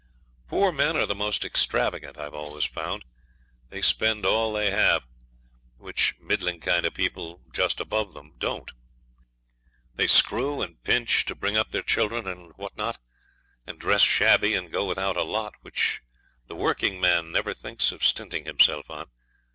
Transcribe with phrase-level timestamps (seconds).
[0.47, 3.05] Poor men are the most extravagant, I've always found.
[3.69, 5.03] They spend all they have,
[5.77, 8.71] which middling kind of people just above them don't.
[9.93, 12.97] They screw and pinch to bring up their children, and what not;
[13.67, 16.01] and dress shabby and go without a lot which
[16.47, 19.05] the working man never thinks of stinting himself in.